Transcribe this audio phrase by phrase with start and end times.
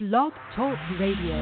[0.00, 1.38] Blog Talk Radio.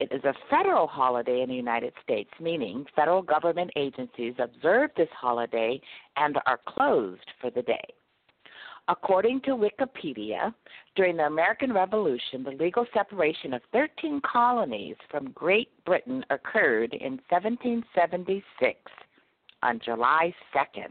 [0.00, 5.08] It is a federal holiday in the United States, meaning federal government agencies observe this
[5.12, 5.80] holiday
[6.16, 7.84] and are closed for the day.
[8.86, 10.54] According to Wikipedia,
[10.94, 17.20] during the American Revolution, the legal separation of 13 colonies from Great Britain occurred in
[17.28, 18.78] 1776
[19.62, 20.88] on July 2nd.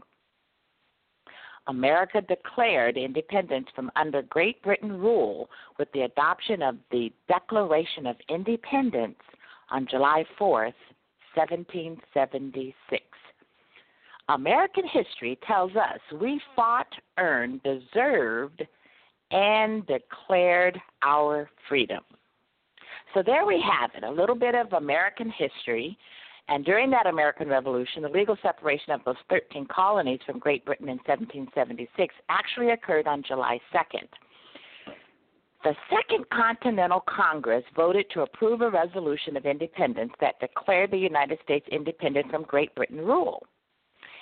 [1.68, 5.48] America declared independence from under Great Britain rule
[5.78, 9.18] with the adoption of the Declaration of Independence
[9.70, 10.72] on July 4,
[11.34, 13.04] 1776.
[14.30, 18.62] American history tells us we fought, earned, deserved,
[19.30, 22.02] and declared our freedom.
[23.14, 25.96] So there we have it, a little bit of American history
[26.48, 30.88] and during that American Revolution, the legal separation of those 13 colonies from Great Britain
[30.88, 34.08] in 1776 actually occurred on July 2nd.
[35.64, 41.38] The Second Continental Congress voted to approve a resolution of independence that declared the United
[41.42, 43.44] States independent from Great Britain rule.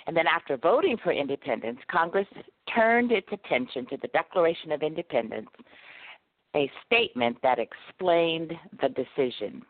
[0.06, 2.28] And then, after voting for independence, Congress
[2.74, 5.48] turned its attention to the Declaration of Independence,
[6.54, 9.62] a statement that explained the decision.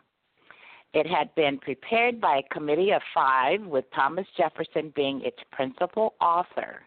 [0.97, 6.15] It had been prepared by a committee of five, with Thomas Jefferson being its principal
[6.23, 6.85] author.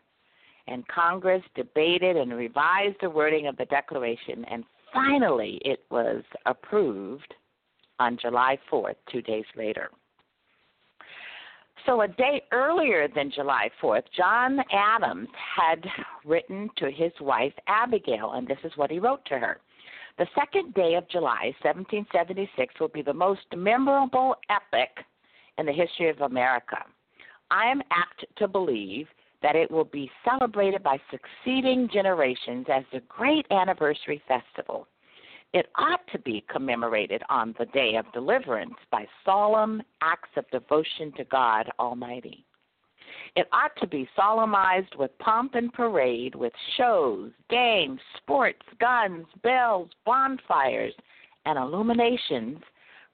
[0.68, 7.36] And Congress debated and revised the wording of the Declaration, and finally it was approved
[8.00, 9.92] on July 4th, two days later.
[11.86, 15.86] So, a day earlier than July 4th, John Adams had
[16.26, 19.62] written to his wife Abigail, and this is what he wrote to her.
[20.20, 25.06] The second day of July, 1776, will be the most memorable epoch
[25.58, 26.84] in the history of America.
[27.50, 29.08] I am apt to believe
[29.42, 34.90] that it will be celebrated by succeeding generations as the great anniversary festival.
[35.54, 41.14] It ought to be commemorated on the day of deliverance by solemn acts of devotion
[41.16, 42.46] to God Almighty.
[43.36, 49.90] It ought to be solemnized with pomp and parade, with shows, games, sports, guns, bells,
[50.06, 50.94] bonfires,
[51.46, 52.60] and illuminations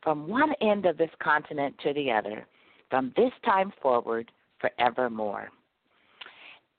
[0.02, 2.46] from one end of this continent to the other,
[2.90, 5.50] from this time forward forevermore.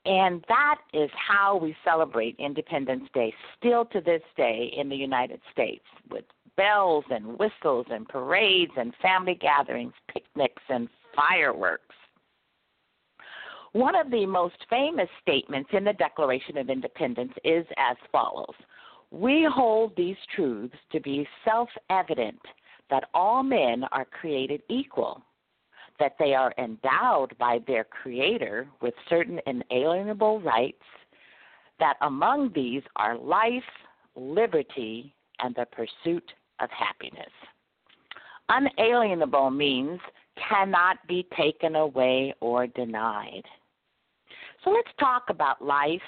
[0.05, 5.41] And that is how we celebrate Independence Day still to this day in the United
[5.51, 6.23] States with
[6.55, 11.95] bells and whistles and parades and family gatherings, picnics and fireworks.
[13.73, 18.55] One of the most famous statements in the Declaration of Independence is as follows
[19.11, 22.39] We hold these truths to be self evident
[22.89, 25.21] that all men are created equal,
[25.99, 30.83] that they are endowed by their Creator with certain inalienable rights,
[31.79, 33.63] that among these are life,
[34.15, 37.31] liberty, and the pursuit of happiness.
[38.49, 39.99] Unalienable means
[40.49, 43.43] cannot be taken away or denied.
[44.63, 46.01] So let's talk about life,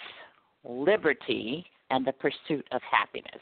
[0.63, 3.41] liberty, and the pursuit of happiness.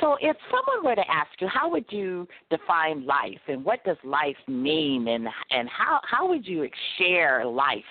[0.00, 3.96] So, if someone were to ask you, how would you define life, and what does
[4.04, 7.82] life mean, and and how how would you share life,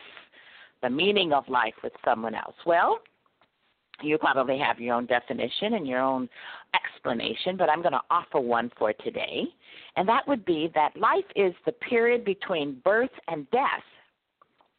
[0.82, 2.56] the meaning of life, with someone else?
[2.66, 3.00] Well,
[4.02, 6.30] you probably have your own definition and your own
[6.74, 9.44] explanation, but I'm going to offer one for today,
[9.96, 13.84] and that would be that life is the period between birth and death,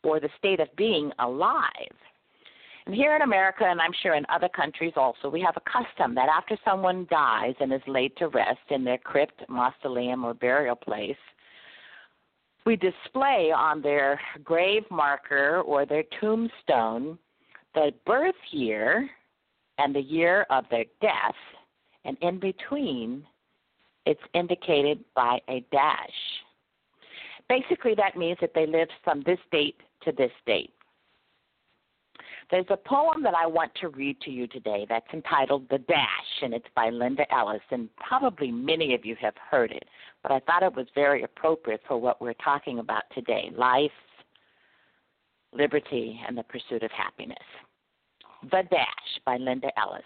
[0.05, 1.97] or the state of being alive.
[2.87, 6.15] And here in America, and I'm sure in other countries also, we have a custom
[6.15, 10.77] that after someone dies and is laid to rest in their crypt, mausoleum, or burial
[10.77, 11.17] place,
[12.65, 17.19] we display on their grave marker or their tombstone
[17.75, 19.09] the birth year
[19.79, 21.35] and the year of their death,
[22.09, 23.23] and in between,
[24.07, 25.99] it's indicated by a dash.
[27.51, 30.73] Basically, that means that they lived from this date to this date.
[32.51, 36.41] There's a poem that I want to read to you today that's entitled The Dash,
[36.41, 39.85] and it's by Linda Ellis, and probably many of you have heard it,
[40.23, 43.91] but I thought it was very appropriate for what we're talking about today life,
[45.53, 47.37] liberty, and the pursuit of happiness.
[48.45, 50.03] The Dash by Linda Ellis.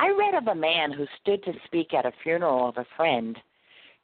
[0.00, 3.36] I read of a man who stood to speak at a funeral of a friend.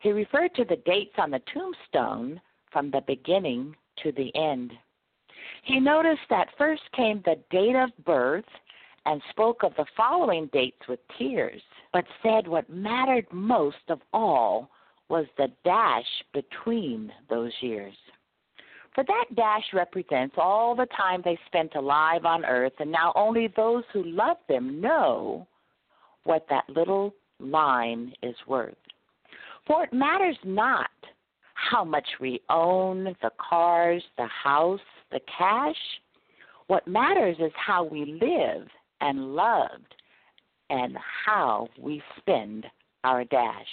[0.01, 2.41] He referred to the dates on the tombstone
[2.73, 4.73] from the beginning to the end.
[5.63, 8.45] He noticed that first came the date of birth
[9.07, 11.63] and spoke of the following dates with tears,
[11.93, 14.71] but said what mattered most of all
[15.09, 17.95] was the dash between those years.
[18.97, 23.47] For that dash represents all the time they spent alive on earth, and now only
[23.47, 25.47] those who love them know
[26.25, 28.75] what that little line is worth.
[29.67, 30.91] For it matters not
[31.55, 34.81] how much we own, the cars, the house,
[35.11, 35.77] the cash.
[36.67, 38.67] What matters is how we live
[39.01, 39.95] and loved
[40.71, 42.67] and how we spend
[43.05, 43.67] our dash.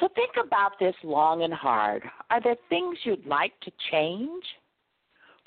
[0.00, 2.02] So think about this long and hard.
[2.30, 4.42] Are there things you'd like to change?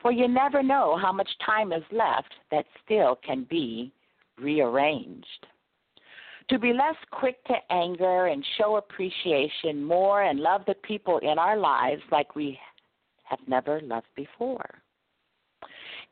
[0.01, 3.91] For you never know how much time is left that still can be
[4.39, 5.47] rearranged
[6.49, 11.39] to be less quick to anger and show appreciation more and love the people in
[11.39, 12.59] our lives like we
[13.23, 14.81] have never loved before.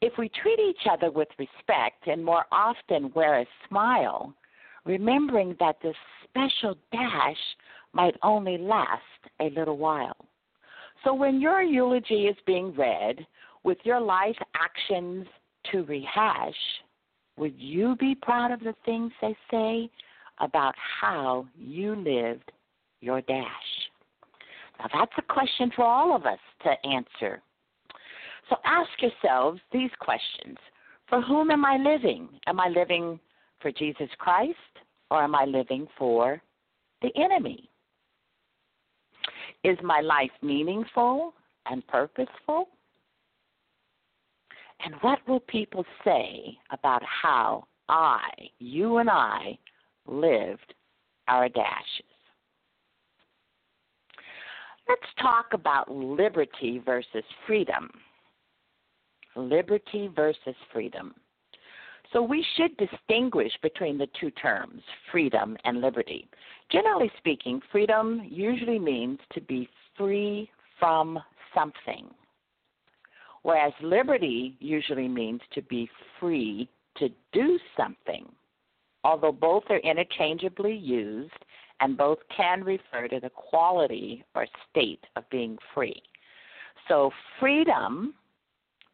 [0.01, 4.33] If we treat each other with respect and more often wear a smile,
[4.85, 7.37] remembering that this special dash
[7.93, 9.01] might only last
[9.39, 10.17] a little while.
[11.03, 13.25] So when your eulogy is being read
[13.63, 15.27] with your life actions
[15.71, 16.55] to rehash,
[17.37, 19.89] would you be proud of the things they say
[20.39, 22.51] about how you lived
[23.01, 23.47] your dash?
[24.79, 27.41] Now, that's a question for all of us to answer.
[28.49, 30.57] So ask yourselves these questions
[31.07, 32.29] For whom am I living?
[32.47, 33.19] Am I living
[33.61, 34.57] for Jesus Christ
[35.09, 36.41] or am I living for
[37.01, 37.69] the enemy?
[39.63, 41.33] Is my life meaningful
[41.67, 42.67] and purposeful?
[44.83, 49.57] And what will people say about how I, you and I,
[50.05, 50.73] lived
[51.27, 52.05] our dashes?
[54.89, 57.89] Let's talk about liberty versus freedom.
[59.35, 61.15] Liberty versus freedom.
[62.11, 66.27] So we should distinguish between the two terms, freedom and liberty.
[66.71, 71.17] Generally speaking, freedom usually means to be free from
[71.55, 72.07] something,
[73.43, 78.25] whereas liberty usually means to be free to do something.
[79.03, 81.31] Although both are interchangeably used,
[81.83, 86.01] and both can refer to the quality or state of being free.
[86.87, 88.13] So, freedom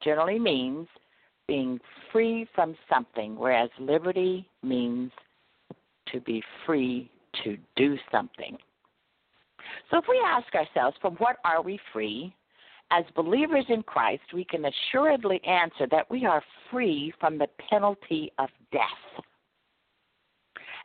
[0.04, 0.88] generally means
[1.48, 1.80] being
[2.12, 5.12] free from something, whereas liberty means
[6.12, 7.12] to be free
[7.44, 8.58] to do something.
[9.92, 12.34] So, if we ask ourselves, from what are we free?
[12.92, 18.32] As believers in Christ, we can assuredly answer that we are free from the penalty
[18.40, 19.24] of death.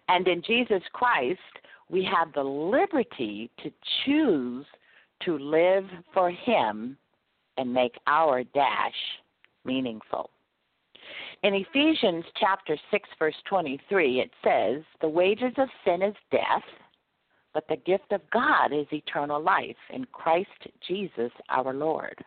[0.08, 1.40] And in Jesus Christ,
[1.88, 3.70] we have the liberty to
[4.04, 4.66] choose
[5.22, 6.98] to live for Him
[7.56, 8.92] and make our dash
[9.64, 10.30] meaningful.
[11.42, 16.64] In Ephesians chapter 6 verse 23 it says, "The wages of sin is death,
[17.54, 22.22] but the gift of God is eternal life in Christ Jesus our Lord."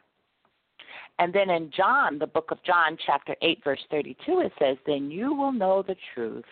[1.19, 5.12] And then in John, the book of John chapter 8 verse 32 it says, "Then
[5.12, 6.46] you will know the truth,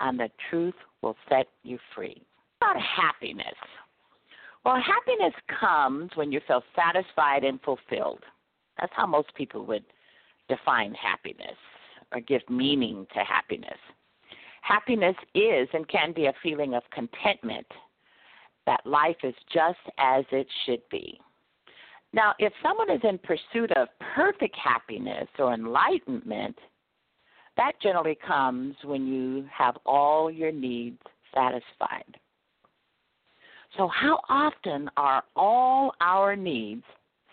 [0.00, 2.20] and the truth will set you free.
[2.60, 3.54] About happiness.
[4.64, 8.24] Well, happiness comes when you feel satisfied and fulfilled.
[8.80, 9.84] That's how most people would
[10.48, 11.58] define happiness
[12.12, 13.78] or give meaning to happiness.
[14.62, 17.66] Happiness is and can be a feeling of contentment
[18.66, 21.20] that life is just as it should be.
[22.12, 26.56] Now, if someone is in pursuit of perfect happiness or enlightenment,
[27.56, 31.00] that generally comes when you have all your needs
[31.34, 32.16] satisfied.
[33.76, 36.84] So, how often are all our needs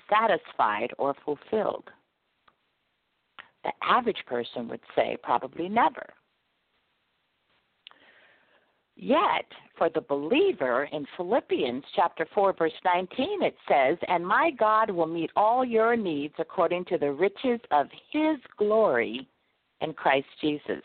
[0.10, 1.90] satisfied or fulfilled?
[3.64, 6.08] The average person would say probably never.
[9.04, 14.92] Yet, for the believer in Philippians chapter 4 verse 19 it says, "And my God
[14.92, 19.28] will meet all your needs according to the riches of his glory
[19.82, 20.84] in Christ Jesus."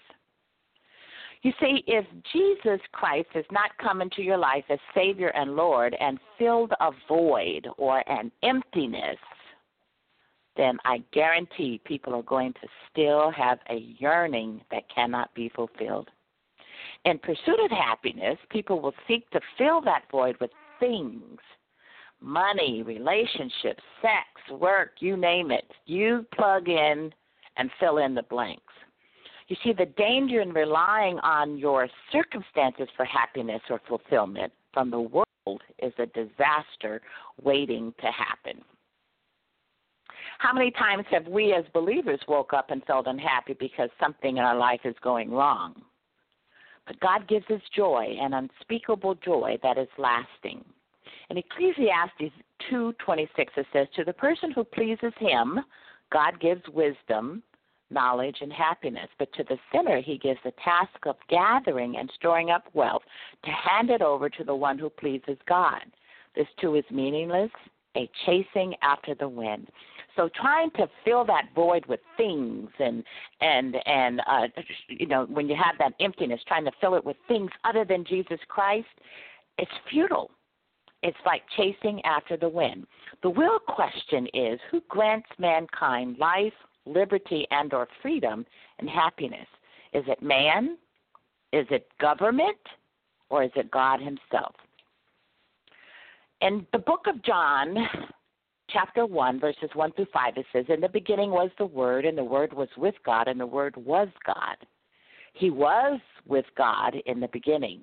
[1.42, 5.92] You see, if Jesus Christ has not come into your life as Savior and Lord
[6.00, 9.20] and filled a void or an emptiness,
[10.54, 16.10] then I guarantee people are going to still have a yearning that cannot be fulfilled.
[17.04, 20.50] In pursuit of happiness, people will seek to fill that void with
[20.80, 21.38] things
[22.20, 25.70] money, relationships, sex, work, you name it.
[25.84, 27.12] You plug in
[27.56, 28.62] and fill in the blanks.
[29.48, 35.00] You see, the danger in relying on your circumstances for happiness or fulfillment from the
[35.00, 37.00] world is a disaster
[37.42, 38.62] waiting to happen.
[40.38, 44.42] How many times have we as believers woke up and felt unhappy because something in
[44.42, 45.80] our life is going wrong?
[47.00, 50.64] God gives us joy, an unspeakable joy that is lasting.
[51.30, 52.32] In Ecclesiastes
[52.70, 55.64] 2:26 it says, "To the person who pleases him,
[56.10, 57.42] God gives wisdom,
[57.90, 59.08] knowledge, and happiness.
[59.18, 63.02] But to the sinner, he gives the task of gathering and storing up wealth
[63.44, 65.82] to hand it over to the one who pleases God.
[66.34, 67.50] This too is meaningless,
[67.96, 69.68] a chasing after the wind.
[70.16, 73.04] So trying to fill that void with things and
[73.40, 74.48] and and uh,
[74.88, 78.04] you know when you have that emptiness, trying to fill it with things other than
[78.04, 78.88] Jesus Christ,
[79.58, 80.30] it's futile.
[81.02, 82.86] It's like chasing after the wind.
[83.22, 86.54] The real question is who grants mankind life,
[86.86, 88.46] liberty, and or freedom
[88.78, 89.46] and happiness?
[89.92, 90.78] Is it man?
[91.52, 92.56] Is it government?
[93.28, 94.54] Or is it God Himself?
[96.42, 97.76] In the book of John,
[98.70, 102.16] chapter 1, verses 1 through 5, it says, In the beginning was the Word, and
[102.16, 104.56] the Word was with God, and the Word was God.
[105.32, 107.82] He was with God in the beginning.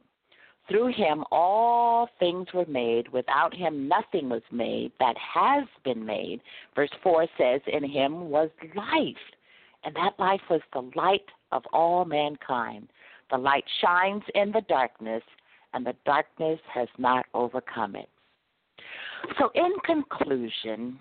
[0.69, 3.09] Through him all things were made.
[3.09, 6.39] Without him nothing was made that has been made.
[6.75, 9.15] Verse 4 says, In him was life,
[9.83, 12.87] and that life was the light of all mankind.
[13.31, 15.23] The light shines in the darkness,
[15.73, 18.09] and the darkness has not overcome it.
[19.39, 20.99] So, in conclusion,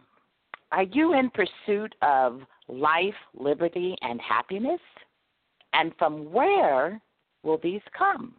[0.70, 4.80] are you in pursuit of life, liberty, and happiness?
[5.72, 7.00] And from where
[7.42, 8.34] will these come?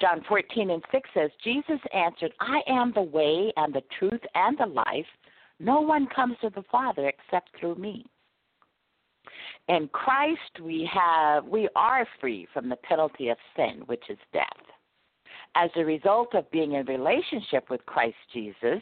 [0.00, 4.56] John 14 and 6 says, Jesus answered, I am the way and the truth and
[4.58, 5.06] the life.
[5.58, 8.04] No one comes to the Father except through me.
[9.68, 14.44] In Christ we have we are free from the penalty of sin, which is death.
[15.60, 18.80] As a result of being in relationship with Christ Jesus,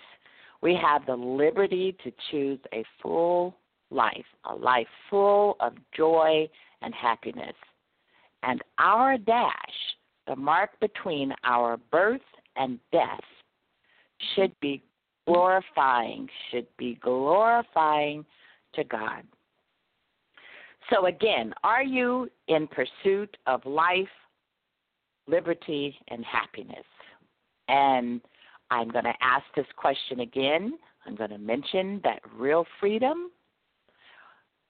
[0.61, 3.57] we have the liberty to choose a full
[3.91, 6.47] life, a life full of joy
[6.83, 7.55] and happiness.
[8.43, 9.55] And our dash,
[10.27, 12.21] the mark between our birth
[12.57, 13.25] and death,
[14.35, 14.83] should be
[15.27, 18.27] glorifying, should be glorifying
[18.75, 19.23] to God.
[20.91, 24.09] So, again, are you in pursuit of life,
[25.29, 26.85] liberty, and happiness?
[27.69, 28.21] And
[28.71, 30.75] I'm going to ask this question again.
[31.07, 33.31] I'm going to mention that real freedom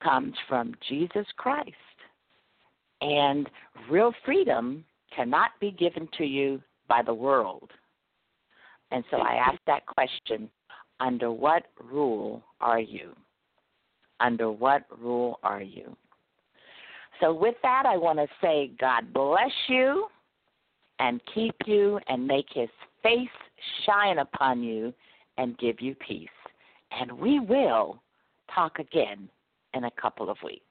[0.02, 1.72] comes from Jesus Christ.
[3.00, 3.48] And
[3.90, 4.84] real freedom
[5.14, 7.70] cannot be given to you by the world.
[8.90, 10.48] And so I ask that question
[11.00, 13.14] under what rule are you?
[14.20, 15.96] Under what rule are you?
[17.20, 20.06] So, with that, I want to say, God bless you
[20.98, 22.68] and keep you and make his
[23.02, 23.28] face
[23.84, 24.92] shine upon you
[25.38, 26.28] and give you peace.
[26.98, 28.00] And we will
[28.54, 29.28] talk again
[29.74, 30.62] in a couple of weeks.